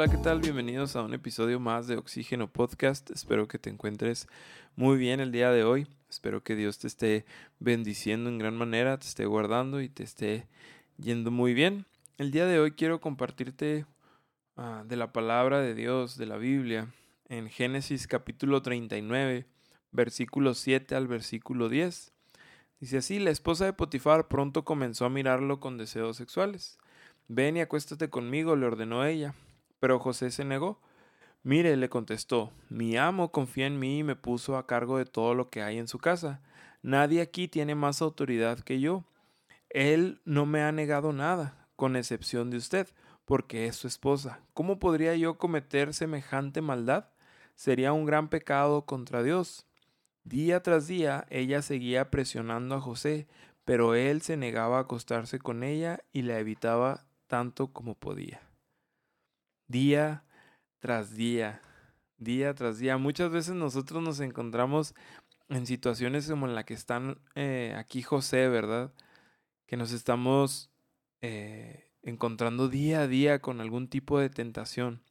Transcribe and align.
Hola, 0.00 0.10
¿qué 0.10 0.16
tal? 0.16 0.40
Bienvenidos 0.40 0.96
a 0.96 1.02
un 1.02 1.12
episodio 1.12 1.60
más 1.60 1.86
de 1.86 1.98
Oxígeno 1.98 2.50
Podcast. 2.50 3.10
Espero 3.10 3.48
que 3.48 3.58
te 3.58 3.68
encuentres 3.68 4.28
muy 4.74 4.96
bien 4.96 5.20
el 5.20 5.30
día 5.30 5.50
de 5.50 5.62
hoy. 5.62 5.86
Espero 6.08 6.42
que 6.42 6.56
Dios 6.56 6.78
te 6.78 6.86
esté 6.86 7.26
bendiciendo 7.58 8.30
en 8.30 8.38
gran 8.38 8.56
manera, 8.56 8.98
te 8.98 9.06
esté 9.06 9.26
guardando 9.26 9.82
y 9.82 9.90
te 9.90 10.02
esté 10.02 10.46
yendo 10.96 11.30
muy 11.30 11.52
bien. 11.52 11.84
El 12.16 12.30
día 12.30 12.46
de 12.46 12.58
hoy 12.58 12.72
quiero 12.72 13.02
compartirte 13.02 13.84
ah, 14.56 14.84
de 14.86 14.96
la 14.96 15.12
palabra 15.12 15.60
de 15.60 15.74
Dios, 15.74 16.16
de 16.16 16.24
la 16.24 16.38
Biblia, 16.38 16.88
en 17.28 17.50
Génesis 17.50 18.06
capítulo 18.06 18.62
39, 18.62 19.44
versículo 19.92 20.54
7 20.54 20.94
al 20.94 21.08
versículo 21.08 21.68
10. 21.68 22.10
Dice 22.80 22.96
así, 22.96 23.18
la 23.18 23.32
esposa 23.32 23.66
de 23.66 23.74
Potifar 23.74 24.28
pronto 24.28 24.64
comenzó 24.64 25.04
a 25.04 25.10
mirarlo 25.10 25.60
con 25.60 25.76
deseos 25.76 26.16
sexuales. 26.16 26.78
Ven 27.28 27.58
y 27.58 27.60
acuéstate 27.60 28.08
conmigo, 28.08 28.56
le 28.56 28.64
ordenó 28.64 29.04
ella. 29.04 29.34
Pero 29.80 29.98
José 29.98 30.30
se 30.30 30.44
negó. 30.44 30.78
Mire, 31.42 31.74
le 31.76 31.88
contestó, 31.88 32.52
mi 32.68 32.98
amo 32.98 33.32
confía 33.32 33.66
en 33.66 33.78
mí 33.78 34.00
y 34.00 34.02
me 34.04 34.14
puso 34.14 34.58
a 34.58 34.66
cargo 34.66 34.98
de 34.98 35.06
todo 35.06 35.34
lo 35.34 35.48
que 35.48 35.62
hay 35.62 35.78
en 35.78 35.88
su 35.88 35.98
casa. 35.98 36.42
Nadie 36.82 37.22
aquí 37.22 37.48
tiene 37.48 37.74
más 37.74 38.02
autoridad 38.02 38.60
que 38.60 38.78
yo. 38.78 39.04
Él 39.70 40.20
no 40.26 40.44
me 40.44 40.62
ha 40.62 40.70
negado 40.70 41.14
nada, 41.14 41.66
con 41.76 41.96
excepción 41.96 42.50
de 42.50 42.58
usted, 42.58 42.88
porque 43.24 43.66
es 43.66 43.76
su 43.76 43.86
esposa. 43.86 44.40
¿Cómo 44.52 44.78
podría 44.78 45.16
yo 45.16 45.38
cometer 45.38 45.94
semejante 45.94 46.60
maldad? 46.60 47.08
Sería 47.54 47.94
un 47.94 48.04
gran 48.04 48.28
pecado 48.28 48.84
contra 48.84 49.22
Dios. 49.22 49.66
Día 50.24 50.62
tras 50.62 50.86
día 50.88 51.26
ella 51.30 51.62
seguía 51.62 52.10
presionando 52.10 52.74
a 52.74 52.80
José, 52.80 53.28
pero 53.64 53.94
él 53.94 54.20
se 54.20 54.36
negaba 54.36 54.76
a 54.76 54.82
acostarse 54.82 55.38
con 55.38 55.62
ella 55.62 56.00
y 56.12 56.22
la 56.22 56.38
evitaba 56.38 57.06
tanto 57.28 57.72
como 57.72 57.94
podía 57.94 58.49
día 59.70 60.24
tras 60.80 61.14
día, 61.14 61.62
día 62.18 62.54
tras 62.54 62.78
día. 62.78 62.98
Muchas 62.98 63.30
veces 63.30 63.54
nosotros 63.54 64.02
nos 64.02 64.20
encontramos 64.20 64.94
en 65.48 65.66
situaciones 65.66 66.28
como 66.28 66.46
en 66.46 66.54
la 66.54 66.64
que 66.64 66.74
están 66.74 67.20
eh, 67.34 67.74
aquí 67.78 68.02
José, 68.02 68.48
¿verdad? 68.48 68.92
Que 69.66 69.76
nos 69.76 69.92
estamos 69.92 70.70
eh, 71.20 71.90
encontrando 72.02 72.68
día 72.68 73.02
a 73.02 73.06
día 73.06 73.40
con 73.40 73.60
algún 73.60 73.88
tipo 73.88 74.18
de 74.18 74.28
tentación. 74.28 75.02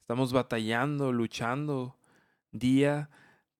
Estamos 0.00 0.32
batallando, 0.32 1.12
luchando 1.12 1.96
día 2.50 3.10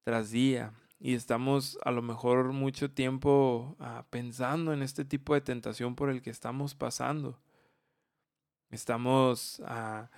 tras 0.03 0.31
día. 0.31 0.73
Y 0.99 1.15
estamos 1.15 1.79
a 1.85 1.91
lo 1.91 2.03
mejor 2.03 2.53
mucho 2.53 2.91
tiempo 2.91 3.77
ah, 3.79 4.07
pensando 4.11 4.73
en 4.73 4.83
este 4.83 5.05
tipo 5.05 5.35
de 5.35 5.43
tentación 5.43 5.95
por 5.95 6.11
el 6.11 6.23
que 6.23 6.31
estamos 6.31 6.75
pasando. 6.75 7.39
Estamos 8.71 9.63
ah, 9.67 10.11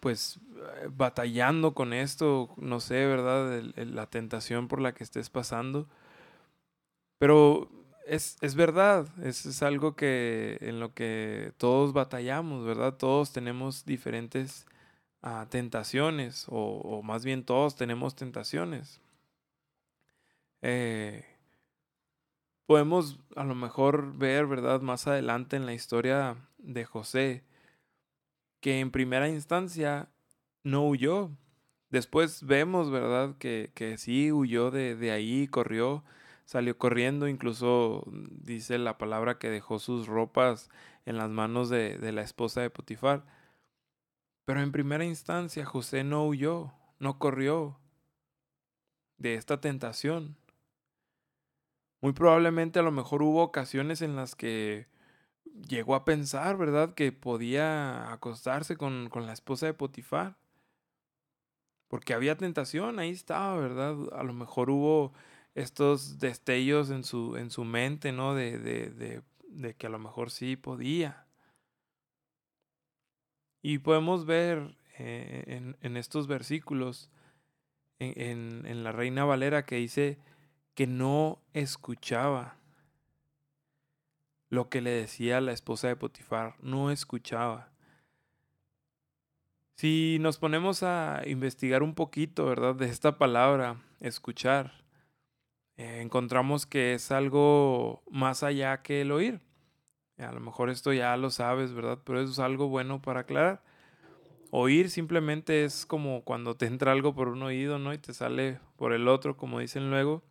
pues 0.00 0.40
eh, 0.56 0.88
batallando 0.90 1.74
con 1.74 1.92
esto, 1.92 2.50
no 2.56 2.80
sé, 2.80 3.06
¿verdad? 3.06 3.62
la 3.76 4.06
tentación 4.06 4.68
por 4.68 4.80
la 4.80 4.92
que 4.94 5.04
estés 5.04 5.30
pasando. 5.30 5.88
Pero 7.18 7.68
es, 8.06 8.38
es 8.40 8.54
verdad, 8.54 9.08
es, 9.24 9.62
algo 9.62 9.96
que 9.96 10.58
en 10.60 10.80
lo 10.80 10.94
que 10.94 11.52
todos 11.58 11.92
batallamos, 11.92 12.64
¿verdad? 12.64 12.94
Todos 12.96 13.32
tenemos 13.32 13.84
diferentes 13.84 14.66
ah, 15.22 15.46
tentaciones, 15.50 16.46
o, 16.48 17.02
más 17.02 17.24
bien 17.24 17.44
todos 17.44 17.76
tenemos 17.76 18.16
tentaciones. 18.16 19.00
Eh, 20.62 21.24
podemos 22.66 23.18
a 23.36 23.44
lo 23.44 23.54
mejor 23.54 24.16
ver, 24.16 24.46
¿verdad? 24.46 24.80
Más 24.80 25.06
adelante 25.06 25.56
en 25.56 25.66
la 25.66 25.74
historia 25.74 26.36
de 26.58 26.84
José, 26.84 27.44
que 28.60 28.80
en 28.80 28.90
primera 28.90 29.28
instancia 29.28 30.08
no 30.62 30.86
huyó. 30.86 31.30
Después 31.90 32.44
vemos, 32.44 32.90
¿verdad? 32.90 33.36
Que, 33.38 33.70
que 33.74 33.96
sí 33.98 34.30
huyó 34.32 34.70
de, 34.70 34.94
de 34.94 35.10
ahí, 35.10 35.48
corrió, 35.48 36.04
salió 36.44 36.76
corriendo, 36.76 37.28
incluso 37.28 38.04
dice 38.10 38.78
la 38.78 38.98
palabra 38.98 39.38
que 39.38 39.50
dejó 39.50 39.78
sus 39.78 40.06
ropas 40.06 40.70
en 41.06 41.16
las 41.16 41.30
manos 41.30 41.70
de, 41.70 41.98
de 41.98 42.12
la 42.12 42.22
esposa 42.22 42.60
de 42.60 42.70
Potifar. 42.70 43.24
Pero 44.44 44.60
en 44.60 44.72
primera 44.72 45.04
instancia 45.04 45.64
José 45.64 46.04
no 46.04 46.26
huyó, 46.26 46.72
no 46.98 47.18
corrió 47.18 47.78
de 49.18 49.34
esta 49.34 49.60
tentación. 49.60 50.36
Muy 52.00 52.12
probablemente 52.12 52.78
a 52.78 52.82
lo 52.82 52.92
mejor 52.92 53.22
hubo 53.22 53.42
ocasiones 53.42 54.02
en 54.02 54.14
las 54.14 54.34
que 54.34 54.86
llegó 55.68 55.94
a 55.94 56.04
pensar, 56.04 56.56
¿verdad?, 56.56 56.94
que 56.94 57.12
podía 57.12 58.12
acostarse 58.12 58.76
con, 58.76 59.08
con 59.08 59.26
la 59.26 59.32
esposa 59.32 59.66
de 59.66 59.74
Potifar. 59.74 60.36
Porque 61.88 62.14
había 62.14 62.36
tentación, 62.36 62.98
ahí 62.98 63.10
estaba, 63.10 63.56
¿verdad? 63.56 63.96
A 64.12 64.22
lo 64.22 64.34
mejor 64.34 64.70
hubo 64.70 65.12
estos 65.54 66.18
destellos 66.18 66.90
en 66.90 67.02
su, 67.02 67.36
en 67.36 67.50
su 67.50 67.64
mente, 67.64 68.12
¿no? 68.12 68.34
De, 68.34 68.58
de, 68.58 69.22
de, 69.48 69.74
que 69.74 69.86
a 69.86 69.90
lo 69.90 69.98
mejor 69.98 70.30
sí 70.30 70.56
podía. 70.56 71.26
Y 73.62 73.78
podemos 73.78 74.26
ver 74.26 74.76
eh, 74.98 75.44
en, 75.46 75.76
en, 75.80 75.96
estos 75.96 76.26
versículos, 76.26 77.10
en, 77.98 78.66
en 78.66 78.84
la 78.84 78.92
Reina 78.92 79.24
Valera, 79.24 79.64
que 79.64 79.76
dice 79.76 80.18
que 80.74 80.86
no 80.86 81.40
escuchaba 81.54 82.58
lo 84.50 84.68
que 84.68 84.80
le 84.80 84.90
decía 84.90 85.40
la 85.40 85.52
esposa 85.52 85.88
de 85.88 85.96
Potifar, 85.96 86.56
no 86.60 86.90
escuchaba. 86.90 87.70
Si 89.76 90.18
nos 90.20 90.38
ponemos 90.38 90.82
a 90.82 91.22
investigar 91.26 91.82
un 91.82 91.94
poquito, 91.94 92.46
¿verdad? 92.46 92.74
De 92.74 92.86
esta 92.86 93.16
palabra, 93.16 93.80
escuchar, 94.00 94.84
eh, 95.76 96.00
encontramos 96.00 96.66
que 96.66 96.94
es 96.94 97.12
algo 97.12 98.02
más 98.10 98.42
allá 98.42 98.82
que 98.82 99.02
el 99.02 99.12
oír. 99.12 99.40
A 100.18 100.32
lo 100.32 100.40
mejor 100.40 100.70
esto 100.70 100.92
ya 100.92 101.16
lo 101.16 101.30
sabes, 101.30 101.72
¿verdad? 101.72 102.00
Pero 102.04 102.20
eso 102.20 102.32
es 102.32 102.38
algo 102.40 102.68
bueno 102.68 103.00
para 103.00 103.20
aclarar. 103.20 103.62
Oír 104.50 104.90
simplemente 104.90 105.64
es 105.64 105.86
como 105.86 106.24
cuando 106.24 106.56
te 106.56 106.66
entra 106.66 106.90
algo 106.90 107.14
por 107.14 107.28
un 107.28 107.42
oído, 107.42 107.78
¿no? 107.78 107.92
Y 107.92 107.98
te 107.98 108.14
sale 108.14 108.58
por 108.76 108.92
el 108.92 109.06
otro, 109.06 109.36
como 109.36 109.60
dicen 109.60 109.90
luego. 109.90 110.24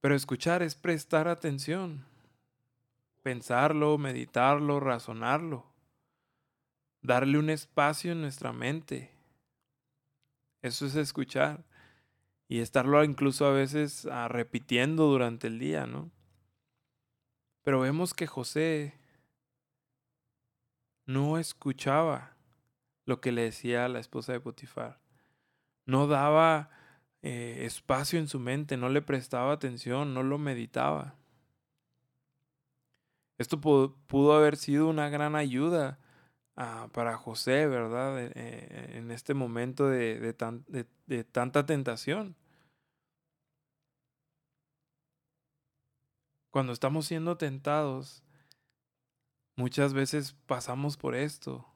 Pero 0.00 0.14
escuchar 0.14 0.62
es 0.62 0.76
prestar 0.76 1.26
atención 1.26 2.04
pensarlo, 3.26 3.98
meditarlo, 3.98 4.78
razonarlo, 4.78 5.66
darle 7.02 7.40
un 7.40 7.50
espacio 7.50 8.12
en 8.12 8.20
nuestra 8.20 8.52
mente. 8.52 9.10
Eso 10.62 10.86
es 10.86 10.94
escuchar 10.94 11.64
y 12.46 12.60
estarlo 12.60 13.02
incluso 13.02 13.44
a 13.44 13.50
veces 13.50 14.06
ah, 14.06 14.28
repitiendo 14.28 15.06
durante 15.06 15.48
el 15.48 15.58
día, 15.58 15.86
¿no? 15.88 16.12
Pero 17.64 17.80
vemos 17.80 18.14
que 18.14 18.28
José 18.28 18.94
no 21.04 21.36
escuchaba 21.36 22.36
lo 23.06 23.20
que 23.20 23.32
le 23.32 23.42
decía 23.42 23.86
a 23.86 23.88
la 23.88 23.98
esposa 23.98 24.34
de 24.34 24.40
Potifar. 24.40 25.00
No 25.84 26.06
daba 26.06 26.70
eh, 27.22 27.64
espacio 27.64 28.20
en 28.20 28.28
su 28.28 28.38
mente, 28.38 28.76
no 28.76 28.88
le 28.88 29.02
prestaba 29.02 29.52
atención, 29.52 30.14
no 30.14 30.22
lo 30.22 30.38
meditaba. 30.38 31.16
Esto 33.38 33.60
pudo, 33.60 34.32
haber 34.32 34.56
sido 34.56 34.88
una 34.88 35.08
gran 35.10 35.36
ayuda 35.36 35.98
ah, 36.56 36.88
para 36.92 37.16
José, 37.18 37.66
¿verdad? 37.66 38.18
E, 38.18 38.32
e, 38.34 38.98
en 38.98 39.10
este 39.10 39.34
momento 39.34 39.88
de, 39.88 40.34
tanta 41.30 41.66
tentación. 41.66 42.36
Cuando 46.50 46.72
estamos 46.72 47.06
siendo 47.06 47.36
tentados, 47.36 48.24
muchas 49.56 49.92
veces 49.92 50.32
pasamos 50.46 50.96
por 50.96 51.14
esto, 51.14 51.66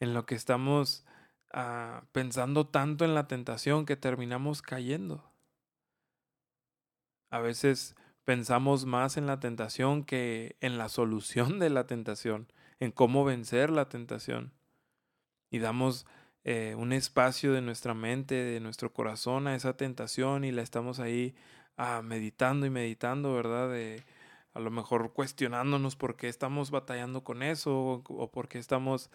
en 0.00 0.12
lo 0.12 0.26
que 0.26 0.34
estamos 0.34 1.06
ah, 1.54 2.04
pensando 2.12 2.66
tanto 2.66 3.06
en 3.06 3.14
la 3.14 3.26
tentación 3.26 3.86
que 3.86 3.96
terminamos 3.96 4.60
cayendo. 4.60 5.32
A 7.30 7.40
veces 7.40 7.96
pensamos 8.26 8.86
más 8.86 9.16
en 9.16 9.26
la 9.26 9.38
tentación 9.38 10.04
que 10.04 10.56
en 10.60 10.78
la 10.78 10.88
solución 10.88 11.60
de 11.60 11.70
la 11.70 11.86
tentación, 11.86 12.52
en 12.80 12.90
cómo 12.90 13.24
vencer 13.24 13.70
la 13.70 13.88
tentación. 13.88 14.52
Y 15.48 15.60
damos 15.60 16.06
eh, 16.44 16.74
un 16.76 16.92
espacio 16.92 17.52
de 17.52 17.62
nuestra 17.62 17.94
mente, 17.94 18.34
de 18.34 18.58
nuestro 18.58 18.92
corazón 18.92 19.46
a 19.46 19.54
esa 19.54 19.76
tentación 19.76 20.44
y 20.44 20.50
la 20.50 20.62
estamos 20.62 20.98
ahí 20.98 21.36
ah, 21.76 22.02
meditando 22.02 22.66
y 22.66 22.70
meditando, 22.70 23.32
¿verdad? 23.32 23.70
De, 23.70 24.04
a 24.54 24.58
lo 24.58 24.72
mejor 24.72 25.12
cuestionándonos 25.12 25.94
por 25.94 26.16
qué 26.16 26.28
estamos 26.28 26.72
batallando 26.72 27.22
con 27.22 27.44
eso 27.44 28.02
o, 28.08 28.30
por 28.32 28.48
qué 28.48 28.58
estamos 28.58 29.08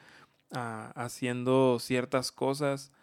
ah, 0.53 0.93
haciendo 0.95 1.79
ciertas 1.79 2.31
cosas 2.31 2.93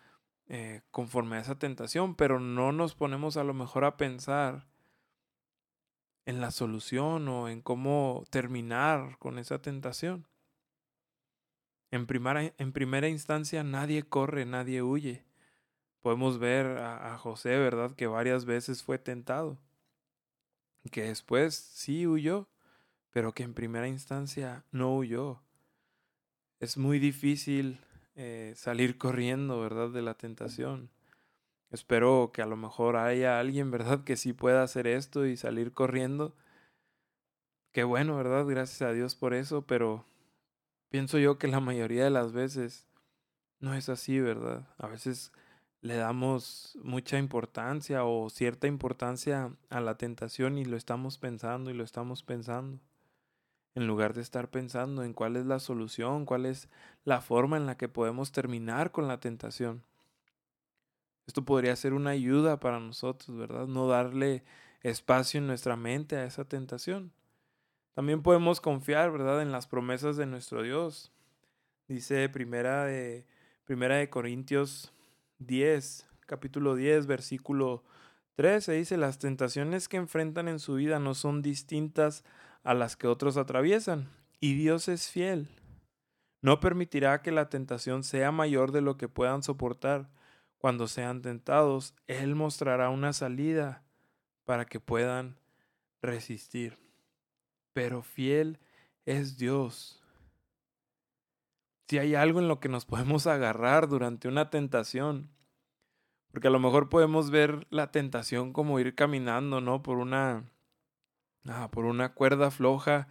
eh, 0.48 0.80
conforme 0.90 1.36
a 1.36 1.40
esa 1.40 1.58
tentación, 1.58 2.14
pero 2.14 2.40
no 2.40 2.72
nos 2.72 2.94
ponemos 2.94 3.36
a 3.36 3.44
lo 3.44 3.52
mejor 3.52 3.84
a 3.84 3.98
pensar 3.98 4.66
en 6.28 6.42
la 6.42 6.50
solución 6.50 7.26
o 7.28 7.48
en 7.48 7.62
cómo 7.62 8.22
terminar 8.28 9.16
con 9.18 9.38
esa 9.38 9.62
tentación. 9.62 10.26
En 11.90 12.06
primera, 12.06 12.52
en 12.58 12.72
primera 12.72 13.08
instancia 13.08 13.64
nadie 13.64 14.02
corre, 14.02 14.44
nadie 14.44 14.82
huye. 14.82 15.24
Podemos 16.02 16.38
ver 16.38 16.66
a, 16.66 17.16
José, 17.16 17.56
¿verdad? 17.56 17.92
Que 17.92 18.06
varias 18.06 18.44
veces 18.44 18.82
fue 18.82 18.98
tentado. 18.98 19.58
Que 20.90 21.04
después 21.04 21.54
sí 21.54 22.06
huyó, 22.06 22.46
pero 23.08 23.32
que 23.32 23.44
en 23.44 23.54
primera 23.54 23.88
instancia 23.88 24.66
no 24.70 24.94
huyó. 24.94 25.40
Es 26.60 26.76
muy 26.76 26.98
difícil 26.98 27.80
eh, 28.16 28.52
salir 28.54 28.98
corriendo, 28.98 29.62
¿verdad? 29.62 29.88
De 29.88 30.02
la 30.02 30.12
tentación. 30.12 30.90
Espero 31.70 32.30
que 32.32 32.42
a 32.42 32.46
lo 32.46 32.56
mejor 32.56 32.96
haya 32.96 33.38
alguien, 33.38 33.70
¿verdad? 33.70 34.04
Que 34.04 34.16
sí 34.16 34.32
pueda 34.32 34.62
hacer 34.62 34.86
esto 34.86 35.26
y 35.26 35.36
salir 35.36 35.72
corriendo. 35.72 36.34
Qué 37.72 37.84
bueno, 37.84 38.16
¿verdad? 38.16 38.46
Gracias 38.46 38.82
a 38.82 38.92
Dios 38.92 39.14
por 39.14 39.34
eso, 39.34 39.62
pero 39.62 40.04
pienso 40.88 41.18
yo 41.18 41.38
que 41.38 41.48
la 41.48 41.60
mayoría 41.60 42.04
de 42.04 42.10
las 42.10 42.32
veces 42.32 42.86
no 43.60 43.74
es 43.74 43.88
así, 43.88 44.18
¿verdad? 44.20 44.66
A 44.78 44.86
veces 44.86 45.32
le 45.80 45.96
damos 45.96 46.76
mucha 46.82 47.18
importancia 47.18 48.04
o 48.04 48.30
cierta 48.30 48.66
importancia 48.66 49.52
a 49.70 49.80
la 49.80 49.96
tentación 49.96 50.58
y 50.58 50.64
lo 50.64 50.76
estamos 50.76 51.18
pensando 51.18 51.70
y 51.70 51.74
lo 51.74 51.84
estamos 51.84 52.22
pensando, 52.22 52.80
en 53.74 53.86
lugar 53.86 54.14
de 54.14 54.22
estar 54.22 54.50
pensando 54.50 55.04
en 55.04 55.12
cuál 55.12 55.36
es 55.36 55.46
la 55.46 55.60
solución, 55.60 56.24
cuál 56.24 56.46
es 56.46 56.68
la 57.04 57.20
forma 57.20 57.56
en 57.56 57.66
la 57.66 57.76
que 57.76 57.88
podemos 57.88 58.32
terminar 58.32 58.90
con 58.90 59.06
la 59.06 59.20
tentación. 59.20 59.84
Esto 61.28 61.44
podría 61.44 61.76
ser 61.76 61.92
una 61.92 62.10
ayuda 62.10 62.58
para 62.58 62.80
nosotros, 62.80 63.36
¿verdad? 63.36 63.66
No 63.66 63.86
darle 63.86 64.44
espacio 64.82 65.38
en 65.38 65.46
nuestra 65.46 65.76
mente 65.76 66.16
a 66.16 66.24
esa 66.24 66.46
tentación. 66.46 67.12
También 67.94 68.22
podemos 68.22 68.62
confiar, 68.62 69.12
¿verdad?, 69.12 69.42
en 69.42 69.52
las 69.52 69.66
promesas 69.66 70.16
de 70.16 70.24
nuestro 70.24 70.62
Dios. 70.62 71.12
Dice 71.86 72.30
primera 72.30 72.86
de, 72.86 73.26
primera 73.64 73.96
de 73.96 74.08
Corintios 74.08 74.90
10, 75.40 76.06
capítulo 76.24 76.74
10, 76.74 77.06
versículo 77.06 77.84
13, 78.36 78.72
dice, 78.72 78.96
las 78.96 79.18
tentaciones 79.18 79.86
que 79.86 79.98
enfrentan 79.98 80.48
en 80.48 80.58
su 80.58 80.76
vida 80.76 80.98
no 80.98 81.14
son 81.14 81.42
distintas 81.42 82.24
a 82.64 82.72
las 82.72 82.96
que 82.96 83.06
otros 83.06 83.36
atraviesan, 83.36 84.08
y 84.40 84.54
Dios 84.54 84.88
es 84.88 85.10
fiel. 85.10 85.48
No 86.40 86.58
permitirá 86.58 87.20
que 87.20 87.32
la 87.32 87.50
tentación 87.50 88.02
sea 88.02 88.32
mayor 88.32 88.72
de 88.72 88.80
lo 88.80 88.96
que 88.96 89.08
puedan 89.08 89.42
soportar. 89.42 90.08
Cuando 90.58 90.88
sean 90.88 91.22
tentados, 91.22 91.94
Él 92.06 92.34
mostrará 92.34 92.90
una 92.90 93.12
salida 93.12 93.84
para 94.44 94.64
que 94.64 94.80
puedan 94.80 95.38
resistir. 96.02 96.78
Pero 97.72 98.02
fiel 98.02 98.58
es 99.06 99.38
Dios. 99.38 100.02
Si 101.86 101.98
hay 101.98 102.14
algo 102.14 102.40
en 102.40 102.48
lo 102.48 102.60
que 102.60 102.68
nos 102.68 102.84
podemos 102.84 103.26
agarrar 103.26 103.88
durante 103.88 104.28
una 104.28 104.50
tentación, 104.50 105.30
porque 106.30 106.48
a 106.48 106.50
lo 106.50 106.58
mejor 106.58 106.88
podemos 106.88 107.30
ver 107.30 107.66
la 107.70 107.90
tentación 107.90 108.52
como 108.52 108.78
ir 108.80 108.94
caminando, 108.94 109.60
¿no? 109.60 109.82
Por 109.82 109.98
una, 109.98 110.44
ah, 111.46 111.70
por 111.70 111.84
una 111.84 112.12
cuerda 112.14 112.50
floja, 112.50 113.08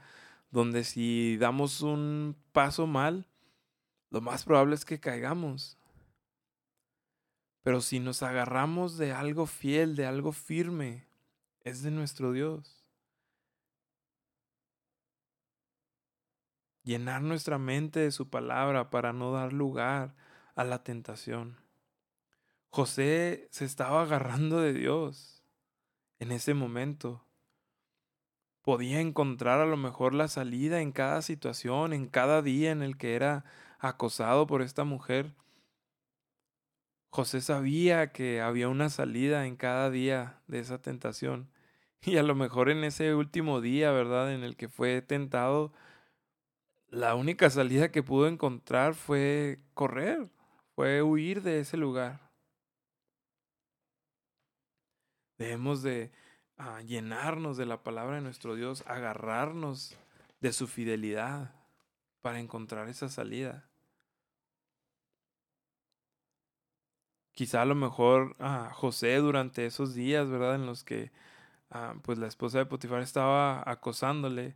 donde 0.51 0.83
si 0.83 1.37
damos 1.37 1.81
un 1.81 2.35
paso 2.51 2.87
mal, 2.87 3.27
lo 4.09 4.21
más 4.21 4.43
probable 4.43 4.75
es 4.75 4.85
que 4.85 4.99
caigamos. 4.99 5.76
Pero 7.67 7.81
si 7.81 7.99
nos 7.99 8.23
agarramos 8.23 8.97
de 8.97 9.11
algo 9.11 9.45
fiel, 9.45 9.97
de 9.97 10.05
algo 10.05 10.31
firme, 10.31 11.05
es 11.65 11.81
de 11.83 11.91
nuestro 11.91 12.31
Dios. 12.31 12.85
llenar 16.85 17.21
nuestra 17.21 17.57
mente 17.57 17.99
de 17.99 18.11
su 18.11 18.29
palabra 18.29 18.89
para 18.89 19.11
no 19.11 19.33
dar 19.33 19.51
lugar 19.51 20.15
a 20.55 20.63
la 20.63 20.85
tentación. 20.85 21.57
José 22.69 23.49
se 23.51 23.65
estaba 23.65 24.03
agarrando 24.03 24.61
de 24.61 24.71
Dios 24.71 25.43
en 26.19 26.31
ese 26.31 26.53
momento. 26.53 27.25
Podía 28.61 29.01
encontrar 29.01 29.59
a 29.59 29.65
lo 29.65 29.75
mejor 29.75 30.13
la 30.13 30.29
salida 30.29 30.79
en 30.79 30.93
cada 30.93 31.21
situación, 31.21 31.91
en 31.91 32.07
cada 32.07 32.41
día 32.41 32.71
en 32.71 32.81
el 32.81 32.95
que 32.95 33.15
era 33.15 33.43
acosado 33.79 34.47
por 34.47 34.61
esta 34.61 34.85
mujer. 34.85 35.35
José 37.09 37.41
sabía 37.41 38.11
que 38.11 38.41
había 38.41 38.69
una 38.69 38.89
salida 38.89 39.45
en 39.45 39.55
cada 39.55 39.89
día 39.89 40.41
de 40.47 40.59
esa 40.59 40.81
tentación. 40.81 41.49
Y 42.01 42.17
a 42.17 42.23
lo 42.23 42.35
mejor 42.35 42.69
en 42.69 42.83
ese 42.83 43.15
último 43.15 43.59
día, 43.59 43.91
¿verdad? 43.91 44.31
En 44.33 44.43
el 44.43 44.55
que 44.55 44.69
fue 44.69 45.01
tentado, 45.01 45.73
la 46.89 47.15
única 47.15 47.49
salida 47.49 47.91
que 47.91 48.03
pudo 48.03 48.27
encontrar 48.27 48.93
fue 48.93 49.59
correr, 49.73 50.29
fue 50.75 51.01
huir 51.01 51.41
de 51.41 51.59
ese 51.59 51.75
lugar. 51.75 52.31
Debemos 55.37 55.81
de 55.81 56.11
ah, 56.57 56.81
llenarnos 56.81 57.57
de 57.57 57.65
la 57.65 57.83
palabra 57.83 58.15
de 58.17 58.21
nuestro 58.21 58.55
Dios, 58.55 58.83
agarrarnos 58.87 59.97
de 60.39 60.53
su 60.53 60.67
fidelidad 60.67 61.53
para 62.21 62.39
encontrar 62.39 62.89
esa 62.89 63.09
salida. 63.09 63.67
Quizá 67.37 67.61
a 67.61 67.65
lo 67.65 67.75
mejor 67.75 68.35
ah, 68.39 68.71
José 68.73 69.17
durante 69.17 69.67
esos 69.67 69.93
días, 69.93 70.27
¿verdad? 70.27 70.55
En 70.55 70.65
los 70.65 70.83
que 70.83 71.11
ah, 71.69 71.93
pues 72.01 72.17
la 72.17 72.25
esposa 72.27 72.57
de 72.57 72.65
Potifar 72.65 73.01
estaba 73.01 73.63
acosándole, 73.69 74.55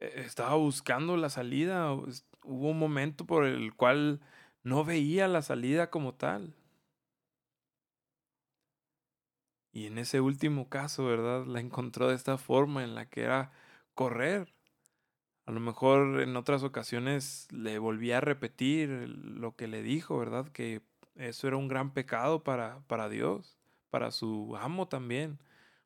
e-, 0.00 0.20
estaba 0.22 0.54
buscando 0.56 1.18
la 1.18 1.28
salida. 1.28 1.92
Hubo 1.92 2.70
un 2.70 2.78
momento 2.78 3.26
por 3.26 3.44
el 3.44 3.74
cual 3.74 4.20
no 4.62 4.82
veía 4.84 5.28
la 5.28 5.42
salida 5.42 5.90
como 5.90 6.14
tal. 6.14 6.54
Y 9.72 9.86
en 9.88 9.98
ese 9.98 10.22
último 10.22 10.70
caso, 10.70 11.04
¿verdad? 11.04 11.44
La 11.46 11.60
encontró 11.60 12.08
de 12.08 12.14
esta 12.14 12.38
forma 12.38 12.82
en 12.82 12.94
la 12.94 13.10
que 13.10 13.24
era 13.24 13.52
correr. 13.94 14.54
A 15.46 15.52
lo 15.52 15.60
mejor 15.60 16.22
en 16.22 16.34
otras 16.36 16.62
ocasiones 16.62 17.46
le 17.52 17.78
volvía 17.78 18.18
a 18.18 18.20
repetir 18.22 18.88
lo 18.88 19.54
que 19.54 19.68
le 19.68 19.82
dijo, 19.82 20.18
¿verdad? 20.18 20.48
Que 20.48 20.82
eso 21.18 21.48
era 21.48 21.56
un 21.56 21.66
gran 21.66 21.92
pecado 21.92 22.44
para, 22.44 22.80
para 22.86 23.08
Dios, 23.08 23.58
para 23.90 24.12
su 24.12 24.56
amo 24.56 24.86
también. 24.86 25.40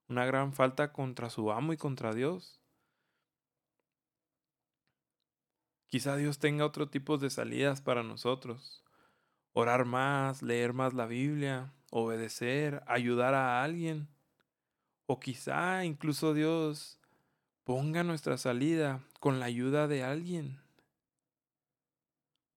Una 0.09 0.27
gran 0.27 0.53
falta 0.53 0.93
contra 0.93 1.31
su 1.31 1.51
amo 1.51 1.73
y 1.73 1.79
contra 1.79 2.13
Dios. 2.13 2.61
Quizá 5.87 6.17
Dios 6.17 6.39
tenga 6.39 6.67
otro 6.67 6.89
tipo 6.89 7.17
de 7.17 7.31
salidas 7.31 7.81
para 7.81 8.03
nosotros. 8.03 8.85
Orar 9.55 9.87
más, 9.87 10.43
leer 10.43 10.75
más 10.75 10.93
la 10.93 11.07
Biblia, 11.07 11.73
obedecer, 11.91 12.83
ayudar 12.87 13.35
a 13.35 13.63
alguien. 13.63 14.09
O 15.07 15.19
quizá 15.19 15.85
incluso 15.87 16.35
Dios 16.35 17.01
ponga 17.65 18.03
nuestra 18.03 18.37
salida 18.37 19.01
con 19.19 19.41
la 19.41 19.47
ayuda 19.47 19.89
de 19.89 20.03
alguien, 20.03 20.61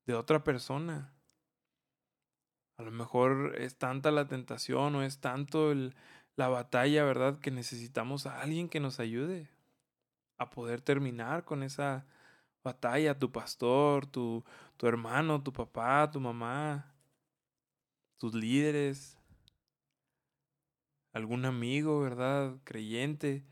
de 0.05 0.13
otra 0.13 0.43
persona. 0.43 1.14
A 2.77 2.83
lo 2.83 2.91
mejor 2.91 3.55
es 3.57 3.77
tanta 3.77 4.11
la 4.11 4.27
tentación 4.27 4.95
o 4.95 5.03
es 5.03 5.19
tanto 5.19 5.73
la 6.35 6.49
batalla, 6.49 7.05
¿verdad? 7.05 7.39
Que 7.39 7.51
necesitamos 7.51 8.25
a 8.25 8.41
alguien 8.41 8.69
que 8.69 8.79
nos 8.79 8.99
ayude 8.99 9.49
a 10.37 10.49
poder 10.49 10.81
terminar 10.81 11.45
con 11.45 11.63
esa 11.63 12.05
batalla, 12.63 13.17
tu 13.17 13.31
pastor, 13.31 14.05
tu, 14.07 14.43
tu 14.75 14.87
hermano, 14.87 15.41
tu 15.41 15.53
papá, 15.53 16.09
tu 16.11 16.19
mamá, 16.19 16.93
tus 18.17 18.33
líderes, 18.33 19.17
algún 21.13 21.45
amigo, 21.45 22.01
¿verdad? 22.01 22.57
Creyente. 22.65 23.45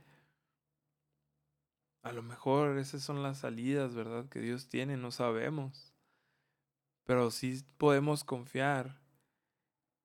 A 2.01 2.11
lo 2.11 2.21
mejor 2.21 2.77
esas 2.77 3.01
son 3.01 3.23
las 3.23 3.37
salidas, 3.39 3.95
¿verdad? 3.95 4.27
Que 4.27 4.41
Dios 4.41 4.67
tiene, 4.67 4.97
no 4.97 5.11
sabemos. 5.11 5.93
Pero 7.05 7.31
sí 7.31 7.63
podemos 7.77 8.25
confiar 8.25 9.02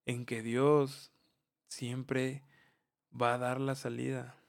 en 0.08 0.24
que 0.24 0.40
Dios 0.40 1.12
siempre 1.68 2.42
va 3.12 3.34
a 3.34 3.38
dar 3.38 3.60
la 3.60 3.74
salida. 3.74 4.42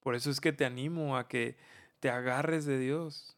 Por 0.00 0.14
eso 0.14 0.30
es 0.30 0.40
que 0.40 0.54
te 0.54 0.64
animo 0.64 1.18
a 1.18 1.28
que 1.28 1.58
te 2.00 2.08
agarres 2.08 2.64
de 2.64 2.78
Dios, 2.78 3.36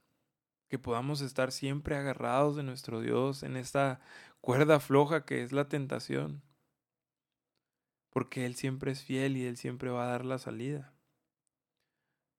que 0.68 0.78
podamos 0.78 1.22
estar 1.22 1.50
siempre 1.50 1.96
agarrados 1.96 2.54
de 2.54 2.62
nuestro 2.62 3.00
Dios 3.00 3.42
en 3.42 3.56
esta 3.56 4.00
cuerda 4.40 4.78
floja 4.78 5.24
que 5.24 5.42
es 5.42 5.50
la 5.50 5.68
tentación, 5.68 6.40
porque 8.10 8.46
Él 8.46 8.54
siempre 8.54 8.92
es 8.92 9.02
fiel 9.02 9.36
y 9.36 9.46
Él 9.46 9.56
siempre 9.56 9.90
va 9.90 10.04
a 10.04 10.10
dar 10.10 10.24
la 10.24 10.38
salida. 10.38 10.94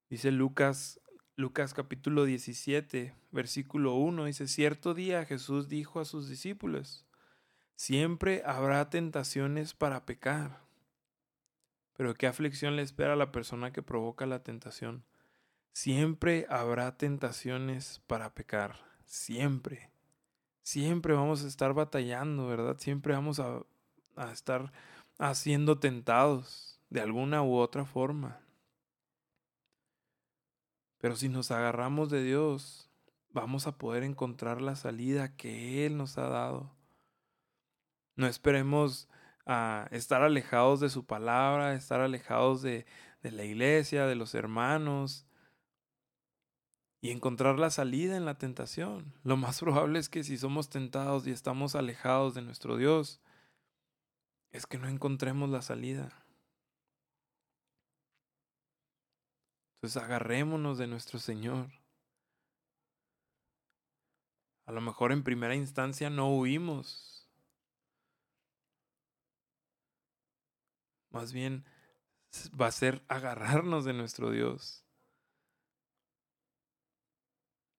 Dice 0.10 0.31
Lucas, 0.31 1.01
Lucas 1.36 1.74
capítulo 1.74 2.24
17, 2.24 3.13
versículo 3.31 3.95
1, 3.95 4.24
dice, 4.24 4.48
cierto 4.48 4.93
día 4.93 5.25
Jesús 5.25 5.67
dijo 5.67 6.00
a 6.00 6.05
sus 6.05 6.29
discípulos, 6.29 7.05
siempre 7.75 8.41
habrá 8.46 8.89
tentaciones 8.89 9.74
para 9.74 10.05
pecar, 10.05 10.62
pero 11.98 12.13
qué 12.13 12.27
aflicción 12.27 12.75
le 12.75 12.82
espera 12.82 13.13
a 13.13 13.17
la 13.17 13.32
persona 13.32 13.72
que 13.72 13.82
provoca 13.82 14.25
la 14.25 14.44
tentación 14.44 15.03
Siempre 15.75 16.48
habrá 16.50 16.96
tentaciones 16.96 18.01
para 18.08 18.34
pecar, 18.34 18.77
siempre. 19.05 19.91
Siempre 20.63 21.13
vamos 21.13 21.44
a 21.44 21.48
estar 21.48 21.74
batallando, 21.74 22.48
¿verdad? 22.48 22.77
Siempre 22.79 23.13
vamos 23.13 23.41
a, 23.41 23.65
estar 24.32 24.72
haciendo 25.20 25.77
tentados 25.77 26.79
de 26.89 27.01
alguna 27.01 27.44
u 27.44 27.58
otra 27.58 27.84
forma. 27.84 28.39
Pero 30.98 31.17
si 31.17 31.27
nos 31.27 31.51
agarramos 31.51 32.10
de 32.10 32.24
Dios, 32.24 32.89
vamos 33.34 33.67
a 33.67 33.77
poder 33.77 34.03
encontrar 34.03 34.62
la 34.62 34.77
salida 34.77 35.36
que 35.36 35.86
Él 35.86 35.98
nos 35.98 36.17
ha 36.17 36.29
dado. 36.29 36.72
No 38.15 38.27
esperemos 38.27 39.10
a 39.45 39.88
estar 39.91 40.24
alejados 40.24 40.79
de 40.79 40.89
su 40.89 41.05
palabra, 41.05 41.74
estar 41.74 42.01
alejados 42.01 42.62
de, 42.62 42.86
de 43.22 43.31
la 43.31 43.43
iglesia, 43.43 44.05
de 44.05 44.15
los 44.15 44.34
hermanos, 44.36 45.25
y 47.01 47.12
encontrar 47.12 47.60
la 47.60 47.69
salida 47.69 48.17
en 48.17 48.25
la 48.25 48.39
tentación. 48.39 49.13
Lo 49.24 49.38
más 49.38 49.60
probable 49.60 50.00
es 50.00 50.10
que 50.10 50.24
si 50.24 50.38
somos 50.38 50.69
tentados 50.69 51.27
y 51.27 51.31
estamos 51.31 51.75
alejados 51.75 52.34
de 52.34 52.41
nuestro 52.41 52.77
Dios, 52.77 53.22
es 54.51 54.65
que 54.65 54.79
no 54.79 54.88
encontremos 54.88 55.50
la 55.50 55.62
salida. 55.62 56.25
Entonces 59.75 60.01
agarrémonos 60.01 60.79
de 60.79 60.88
nuestro 60.88 61.19
Señor. 61.19 61.69
A 64.65 64.72
lo 64.72 64.81
mejor 64.81 65.12
en 65.12 65.24
primera 65.24 65.53
instancia 65.53 66.10
no 66.10 66.36
huimos. 66.36 67.14
Más 71.15 71.31
bien 71.31 71.63
va 72.60 72.67
a 72.67 72.72
ser 72.72 73.01
agarrarnos 73.07 73.86
de 73.86 73.93
nuestro 73.93 74.31
Dios. 74.31 74.84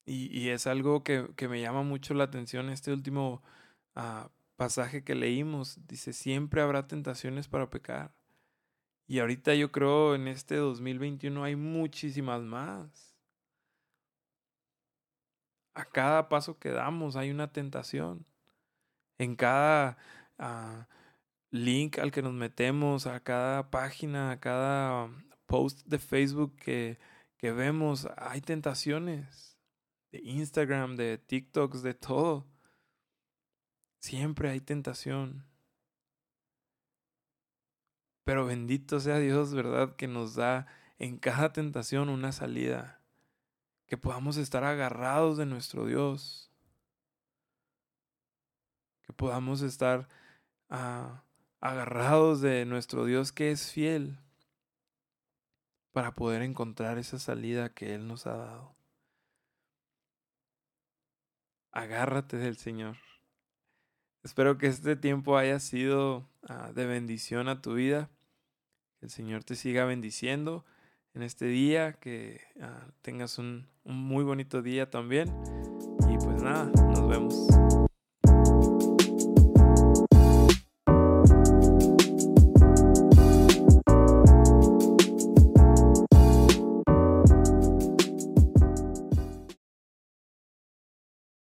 Y, 0.06 0.48
es 0.48 0.66
algo 0.66 1.02
que, 1.04 1.28
me 1.48 1.60
llama 1.60 1.82
mucho 1.82 2.14
la 2.14 2.24
atención 2.24 2.70
este 2.70 2.92
último 2.92 3.42
ah, 3.94 4.30
pasaje 4.56 5.04
que 5.04 5.14
leímos. 5.14 5.86
Dice, 5.86 6.14
siempre 6.14 6.62
habrá 6.62 6.86
tentaciones 6.86 7.46
para 7.46 7.68
pecar. 7.68 8.14
Y 9.06 9.18
ahorita 9.18 9.54
yo 9.54 9.70
creo 9.70 10.14
en 10.14 10.28
este 10.28 10.56
2021 10.56 11.44
hay 11.44 11.56
muchísimas 11.56 12.40
más. 12.40 13.14
A 15.74 15.84
cada 15.84 16.30
paso 16.30 16.58
que 16.58 16.70
damos 16.70 17.16
hay 17.16 17.30
una 17.30 17.52
tentación. 17.52 18.24
En 19.18 19.36
cada 19.36 19.98
ah, 20.38 20.86
link 21.50 21.98
al 21.98 22.12
que 22.12 22.22
nos 22.22 22.32
metemos, 22.32 23.06
a 23.06 23.20
cada 23.20 23.70
página, 23.70 24.30
a 24.30 24.40
cada 24.40 25.08
post 25.46 25.86
de 25.86 25.98
Facebook 25.98 26.56
que, 26.56 26.98
que 27.38 27.52
vemos, 27.52 28.08
hay 28.16 28.40
tentaciones 28.40 29.58
de 30.10 30.20
Instagram, 30.22 30.96
de 30.96 31.18
TikToks, 31.18 31.82
de 31.82 31.94
todo. 31.94 32.46
Siempre 34.00 34.50
hay 34.50 34.60
tentación. 34.60 35.46
Pero 38.24 38.44
bendito 38.44 39.00
sea 39.00 39.18
Dios, 39.18 39.54
¿verdad? 39.54 39.96
Que 39.96 40.08
nos 40.08 40.34
da 40.34 40.66
en 40.98 41.18
cada 41.18 41.52
tentación 41.52 42.08
una 42.08 42.32
salida. 42.32 43.00
Que 43.86 43.96
podamos 43.96 44.36
estar 44.36 44.64
agarrados 44.64 45.38
de 45.38 45.46
nuestro 45.46 45.86
Dios. 45.86 46.50
Que 49.02 49.12
podamos 49.12 49.62
estar 49.62 50.08
ah, 50.68 51.22
agarrados 51.60 52.40
de 52.40 52.64
nuestro 52.64 53.04
Dios 53.04 53.32
que 53.32 53.50
es 53.50 53.72
fiel. 53.72 54.18
Para 55.92 56.14
poder 56.14 56.42
encontrar 56.42 56.98
esa 56.98 57.18
salida 57.18 57.72
que 57.72 57.94
Él 57.94 58.06
nos 58.06 58.26
ha 58.26 58.36
dado 58.36 58.76
agárrate 61.76 62.38
del 62.38 62.56
Señor. 62.56 62.96
Espero 64.24 64.56
que 64.56 64.66
este 64.66 64.96
tiempo 64.96 65.36
haya 65.36 65.60
sido 65.60 66.26
ah, 66.48 66.72
de 66.74 66.86
bendición 66.86 67.48
a 67.48 67.60
tu 67.60 67.74
vida. 67.74 68.08
Que 68.98 69.06
el 69.06 69.10
Señor 69.10 69.44
te 69.44 69.56
siga 69.56 69.84
bendiciendo 69.84 70.64
en 71.12 71.22
este 71.22 71.44
día, 71.44 71.92
que 71.92 72.40
ah, 72.62 72.88
tengas 73.02 73.38
un, 73.38 73.68
un 73.84 73.96
muy 73.96 74.24
bonito 74.24 74.62
día 74.62 74.90
también. 74.90 75.28
Y 76.10 76.16
pues 76.16 76.42
nada, 76.42 76.64
nos 76.64 77.08
vemos. 77.08 77.85